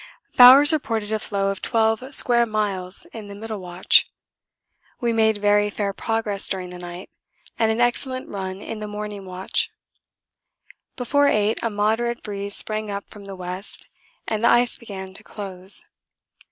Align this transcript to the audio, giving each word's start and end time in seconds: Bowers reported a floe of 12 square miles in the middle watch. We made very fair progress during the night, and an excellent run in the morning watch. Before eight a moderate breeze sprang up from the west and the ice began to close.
Bowers 0.35 0.73
reported 0.73 1.11
a 1.11 1.19
floe 1.19 1.49
of 1.51 1.61
12 1.61 2.11
square 2.15 2.47
miles 2.47 3.05
in 3.13 3.27
the 3.27 3.35
middle 3.35 3.59
watch. 3.59 4.07
We 4.99 5.13
made 5.13 5.37
very 5.37 5.69
fair 5.69 5.93
progress 5.93 6.49
during 6.49 6.71
the 6.71 6.79
night, 6.79 7.11
and 7.59 7.71
an 7.71 7.79
excellent 7.79 8.27
run 8.27 8.61
in 8.63 8.79
the 8.79 8.87
morning 8.87 9.27
watch. 9.27 9.69
Before 10.95 11.27
eight 11.27 11.59
a 11.61 11.69
moderate 11.69 12.23
breeze 12.23 12.55
sprang 12.55 12.89
up 12.89 13.11
from 13.11 13.25
the 13.25 13.35
west 13.35 13.89
and 14.27 14.43
the 14.43 14.49
ice 14.49 14.75
began 14.75 15.13
to 15.13 15.23
close. 15.23 15.85